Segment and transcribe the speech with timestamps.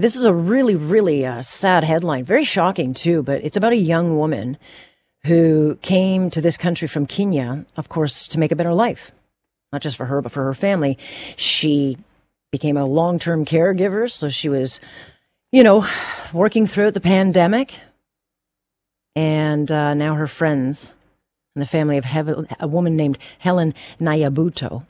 [0.00, 2.24] This is a really, really uh, sad headline.
[2.24, 4.56] Very shocking, too, but it's about a young woman
[5.24, 9.10] who came to this country from Kenya, of course, to make a better life,
[9.72, 10.98] not just for her, but for her family.
[11.34, 11.98] She
[12.52, 14.78] became a long term caregiver, so she was,
[15.50, 15.84] you know,
[16.32, 17.74] working throughout the pandemic.
[19.16, 20.92] And uh, now her friends
[21.56, 22.04] and the family of
[22.60, 24.86] a woman named Helen Nyabuto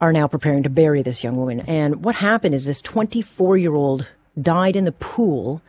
[0.00, 1.60] are now preparing to bury this young woman.
[1.62, 4.06] And what happened is this 24 year old
[4.40, 5.62] died in the pool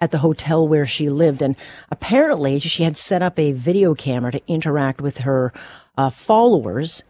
[0.00, 1.42] at the hotel where she lived.
[1.42, 1.56] And
[1.90, 5.52] apparently, she had set up a video camera to interact with her
[5.96, 7.02] uh, followers.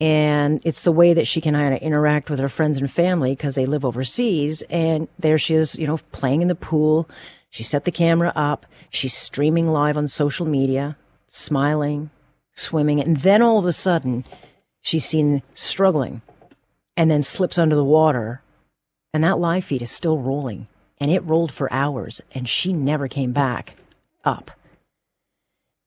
[0.00, 3.32] And it's the way that she can kind of interact with her friends and family
[3.32, 4.62] because they live overseas.
[4.70, 7.08] And there she is, you know, playing in the pool.
[7.50, 8.66] She set the camera up.
[8.88, 10.96] She's streaming live on social media,
[11.28, 12.10] smiling,
[12.54, 13.00] swimming.
[13.00, 14.24] And then all of a sudden,
[14.80, 16.22] she's seen struggling
[16.96, 18.42] and then slips under the water
[19.12, 20.66] and that live feed is still rolling.
[20.98, 23.76] And it rolled for hours, and she never came back
[24.24, 24.50] up.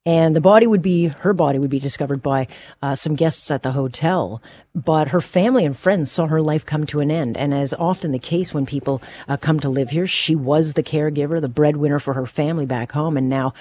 [0.05, 2.47] And the body would be, her body would be discovered by
[2.81, 4.41] uh, some guests at the hotel.
[4.75, 7.37] But her family and friends saw her life come to an end.
[7.37, 10.83] And as often the case when people uh, come to live here, she was the
[10.83, 13.15] caregiver, the breadwinner for her family back home.
[13.15, 13.53] And now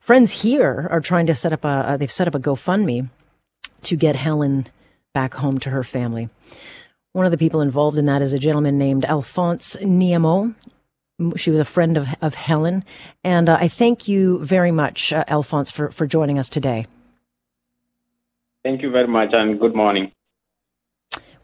[0.00, 3.08] friends here are trying to set up a, uh, they've set up a GoFundMe
[3.82, 4.66] to get Helen
[5.12, 6.28] back home to her family.
[7.14, 10.52] One of the people involved in that is a gentleman named Alphonse Niamo.
[11.36, 12.84] She was a friend of, of Helen.
[13.22, 16.86] And uh, I thank you very much, uh, Alphonse, for, for joining us today.
[18.64, 20.10] Thank you very much, and good morning.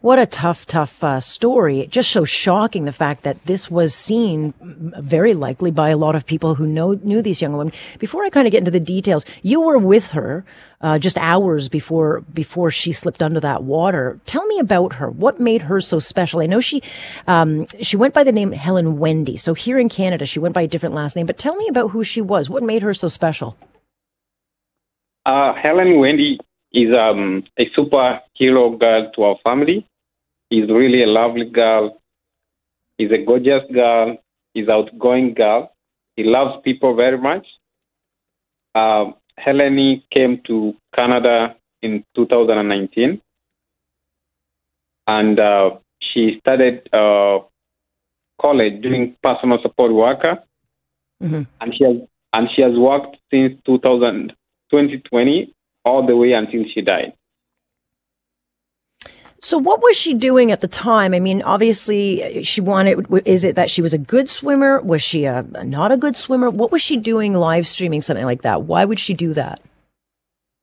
[0.01, 1.85] What a tough, tough uh, story.
[1.85, 6.25] Just so shocking the fact that this was seen very likely by a lot of
[6.25, 7.71] people who know, knew these young women.
[7.99, 10.43] Before I kind of get into the details, you were with her
[10.81, 14.19] uh, just hours before before she slipped under that water.
[14.25, 15.07] Tell me about her.
[15.07, 16.39] What made her so special?
[16.39, 16.81] I know she
[17.27, 19.37] um, she went by the name Helen Wendy.
[19.37, 21.27] So here in Canada, she went by a different last name.
[21.27, 22.49] But tell me about who she was.
[22.49, 23.55] What made her so special?
[25.27, 26.39] Uh, Helen Wendy
[26.73, 29.87] is um, a superhero girl to our family.
[30.51, 32.01] She's really a lovely girl.
[32.99, 34.17] She's a gorgeous girl.
[34.55, 35.73] She's outgoing girl.
[36.15, 37.47] He loves people very much.
[38.75, 43.21] Um, Helene came to Canada in 2019,
[45.07, 47.39] and uh, she started uh,
[48.39, 50.43] college doing personal support worker,
[51.23, 51.43] mm-hmm.
[51.59, 51.95] and she has
[52.33, 54.29] and she has worked since 2000,
[54.71, 57.13] 2020 all the way until she died.
[59.43, 61.15] So what was she doing at the time?
[61.15, 64.79] I mean, obviously she wanted, is it that she was a good swimmer?
[64.81, 66.51] Was she a, not a good swimmer?
[66.51, 68.63] What was she doing live streaming something like that?
[68.63, 69.59] Why would she do that?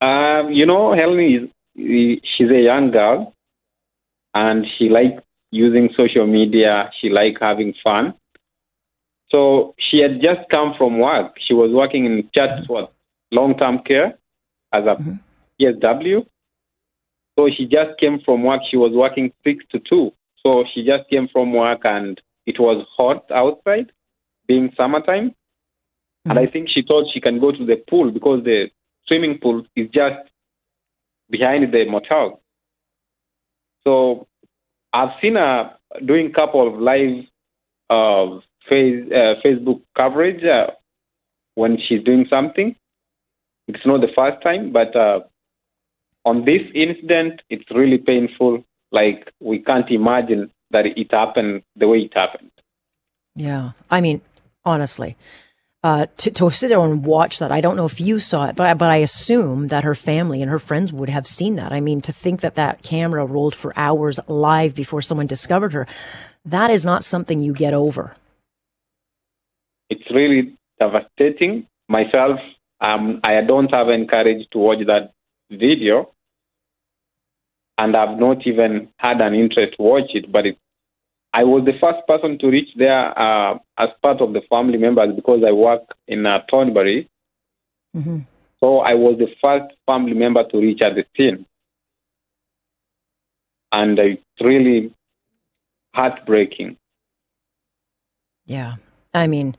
[0.01, 3.35] Um, you know, Helen is, she's a young girl
[4.33, 6.91] and she likes using social media.
[7.01, 8.15] She likes having fun.
[9.31, 11.35] So she had just come from work.
[11.41, 12.91] She was working in Chatsworth
[13.33, 14.17] long-term care
[14.73, 15.15] as a mm-hmm.
[15.61, 16.25] PSW.
[17.39, 18.63] So she just came from work.
[18.69, 20.11] She was working six to two.
[20.45, 23.93] So she just came from work and it was hot outside,
[24.49, 25.29] being summertime.
[25.29, 26.31] Mm-hmm.
[26.31, 28.71] And I think she thought she can go to the pool because the
[29.07, 30.17] swimming pool is just
[31.31, 32.41] behind the motel.
[33.85, 34.27] So
[34.93, 35.75] I've seen her
[36.05, 37.25] doing a couple of live
[37.89, 40.73] uh, face, uh, Facebook coverage uh,
[41.55, 42.75] when she's doing something.
[43.69, 45.21] It's not the first time, but uh,
[46.29, 48.63] on this incident, it's really painful.
[48.93, 52.51] Like we can't imagine that it happened the way it happened.
[53.35, 54.21] Yeah, I mean,
[54.65, 55.17] honestly,
[55.83, 58.57] uh, to, to sit there and watch that, I don't know if you saw it,
[58.57, 61.73] but but I assume that her family and her friends would have seen that.
[61.73, 65.87] I mean, to think that that camera rolled for hours live before someone discovered her,
[66.45, 68.17] that is not something you get over.
[69.89, 71.67] It's really devastating.
[71.89, 72.39] Myself,
[72.83, 75.13] um, I don't have any courage to watch that
[75.51, 76.13] video,
[77.79, 80.31] and I've not even had an interest to watch it.
[80.31, 80.59] But it,
[81.33, 85.15] I was the first person to reach there uh, as part of the family members
[85.15, 87.09] because I work in uh, Thornbury.
[87.97, 88.19] Mm-hmm.
[88.61, 91.47] So I was the first family member to reach at the scene,
[93.71, 94.93] and it's really
[95.95, 96.77] heartbreaking.
[98.47, 98.77] Yeah,
[99.15, 99.57] I mean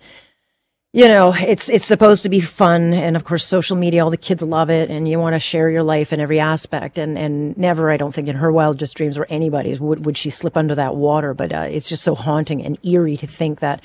[0.91, 4.17] you know, it's it's supposed to be fun, and of course, social media, all the
[4.17, 6.97] kids love it, and you want to share your life in every aspect.
[6.97, 10.31] And and never, I don't think, in her wildest dreams or anybody's would would she
[10.31, 11.35] slip under that water.
[11.35, 13.83] But uh, it's just so haunting and eerie to think that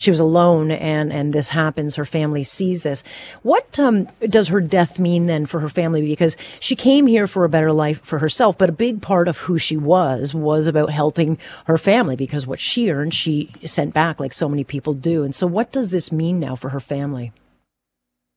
[0.00, 1.94] she was alone and, and this happens.
[1.94, 3.04] Her family sees this.
[3.42, 6.00] What, um, does her death mean then for her family?
[6.00, 9.36] Because she came here for a better life for herself, but a big part of
[9.36, 11.36] who she was was about helping
[11.66, 15.22] her family because what she earned, she sent back like so many people do.
[15.22, 17.32] And so what does this mean now for her family?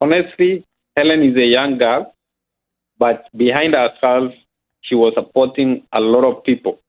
[0.01, 0.65] Honestly,
[0.98, 2.13] Helen is a young girl,
[3.00, 4.33] but behind herself,
[4.81, 6.81] she was supporting a lot of people.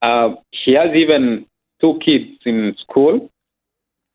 [0.00, 1.47] Uh, she has even
[1.80, 3.30] two kids in school.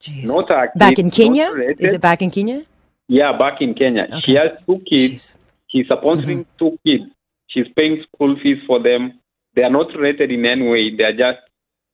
[0.01, 0.25] Jeez.
[0.25, 1.51] Not back in Kenya?
[1.79, 2.63] Is it back in Kenya?
[3.07, 4.03] Yeah, back in Kenya.
[4.03, 4.21] Okay.
[4.25, 5.13] She has two kids.
[5.13, 5.33] Jeez.
[5.69, 7.03] She's sponsoring two kids.
[7.47, 9.19] She's paying school fees for them.
[9.55, 10.95] They are not related in any way.
[10.95, 11.39] They are just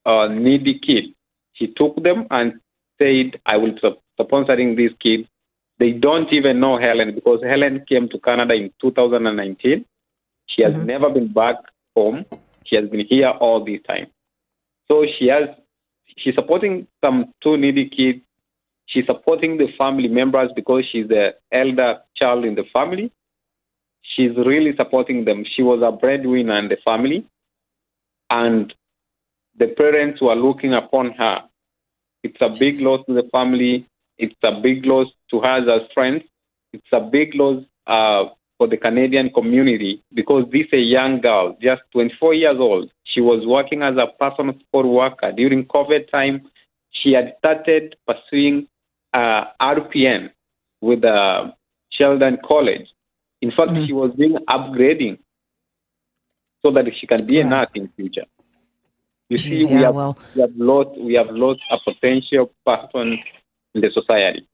[0.05, 1.07] uh, needy kids.
[1.53, 2.53] She took them and
[2.97, 5.27] said, I will sup- sponsoring these kids.
[5.77, 9.85] They don't even know Helen because Helen came to Canada in 2019.
[10.47, 10.85] She has Mhm.
[10.85, 11.55] never been back
[11.95, 12.25] home.
[12.65, 14.07] She has been here all this time.
[14.89, 15.49] So she has,
[16.17, 18.19] she's supporting some two needy kids.
[18.87, 23.11] She's supporting the family members because she's the elder child in the family.
[24.01, 25.45] She's really supporting them.
[25.55, 27.27] She was a breadwinner in the family,
[28.31, 28.73] and
[29.57, 31.43] the parents were looking upon her.
[32.23, 33.87] It's a big loss to the family.
[34.17, 36.23] It's a big loss to us as friends.
[36.73, 38.25] It's a big loss uh,
[38.57, 42.91] for the Canadian community because this is a young girl, just 24 years old.
[43.13, 46.49] She was working as a personal support worker during COVID time.
[46.91, 48.67] She had started pursuing
[49.13, 50.29] uh, RPN
[50.81, 51.51] with uh,
[51.91, 52.87] Sheridan College.
[53.41, 53.87] In fact, Mhm.
[53.87, 55.17] she was doing upgrading
[56.61, 57.49] so that she can be a Right.
[57.49, 58.25] nurse in future.
[59.29, 63.19] You see, Jeez, we have well, we have lost we have lost a potential person
[63.73, 64.45] in the society.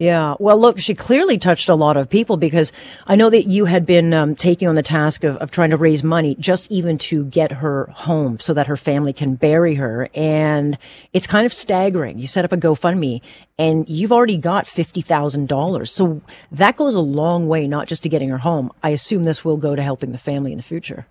[0.00, 0.34] Yeah.
[0.40, 2.72] Well, look, she clearly touched a lot of people because
[3.06, 5.76] I know that you had been um, taking on the task of, of trying to
[5.76, 10.08] raise money just even to get her home so that her family can bury her.
[10.12, 10.78] And
[11.12, 12.18] it's kind of staggering.
[12.18, 13.20] You set up a GoFundMe
[13.56, 15.88] and you've already got $50,000.
[15.88, 18.72] So that goes a long way, not just to getting her home.
[18.82, 21.06] I assume this will go to helping the family in the future.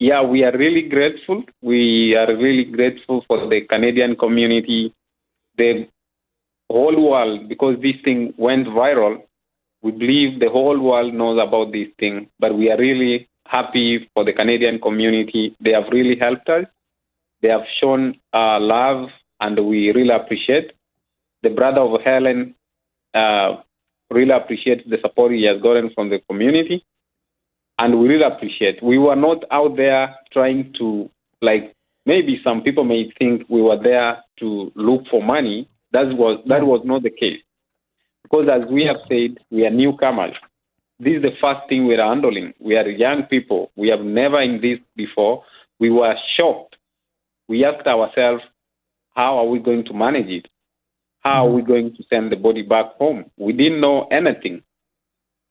[0.00, 1.44] Yeah, we are really grateful.
[1.62, 4.92] We are really grateful for the Canadian community,
[5.56, 5.86] the
[6.70, 9.22] whole world, because this thing went viral.
[9.82, 14.24] We believe the whole world knows about this thing, but we are really happy for
[14.24, 15.54] the Canadian community.
[15.60, 16.64] They have really helped us.
[17.42, 19.08] They have shown uh, love,
[19.40, 20.72] and we really appreciate.
[21.42, 22.54] The brother of Helen
[23.12, 23.56] uh,
[24.10, 26.84] really appreciates the support he has gotten from the community
[27.78, 28.82] and we really appreciate.
[28.82, 31.10] We were not out there trying to
[31.42, 31.74] like
[32.06, 35.68] maybe some people may think we were there to look for money.
[35.94, 37.40] That was that was not the case.
[38.24, 40.34] Because as we have said, we are newcomers.
[40.98, 42.52] This is the first thing we are handling.
[42.58, 43.70] We are young people.
[43.76, 45.44] We have never in this before.
[45.78, 46.74] We were shocked.
[47.46, 48.42] We asked ourselves,
[49.14, 50.46] how are we going to manage it?
[51.20, 53.30] How are we going to send the body back home?
[53.36, 54.62] We didn't know anything.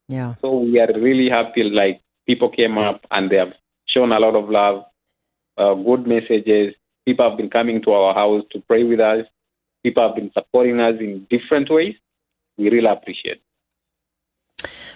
[0.09, 0.35] Yeah.
[0.41, 1.63] So we are really happy.
[1.63, 3.53] Like people came up and they have
[3.87, 4.83] shown a lot of love,
[5.57, 6.75] uh, good messages.
[7.05, 9.25] People have been coming to our house to pray with us.
[9.83, 11.95] People have been supporting us in different ways.
[12.57, 13.41] We really appreciate.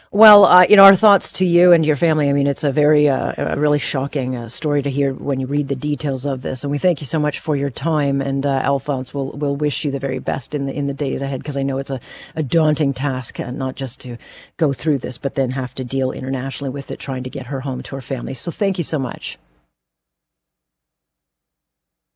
[0.10, 2.30] Well, uh, you know, our thoughts to you and your family.
[2.30, 5.48] I mean, it's a very, uh, a really shocking uh, story to hear when you
[5.48, 6.64] read the details of this.
[6.64, 8.22] And we thank you so much for your time.
[8.22, 11.22] And uh, Alphonse, we'll we'll wish you the very best in the in the days
[11.22, 12.00] ahead because I know it's a,
[12.38, 14.18] a daunting task, uh, not just to
[14.56, 17.60] go through this, but then have to deal internationally with it, trying to get her
[17.60, 18.34] home to her family.
[18.34, 19.38] So thank you so much.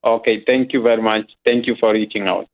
[0.03, 1.29] Okay, thank you very much.
[1.44, 2.47] Thank you for reaching out.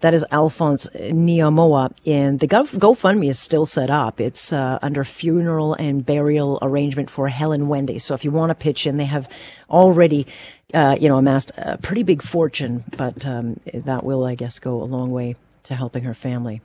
[0.00, 4.20] That is Alphonse Niamoa, and the Go- GoFundMe is still set up.
[4.20, 7.98] It's uh, under funeral and burial arrangement for Helen Wendy.
[7.98, 9.26] So if you want to pitch in, they have
[9.70, 10.26] already,
[10.74, 14.82] uh, you know, amassed a pretty big fortune, but um, that will, I guess, go
[14.82, 16.60] a long way to helping her family.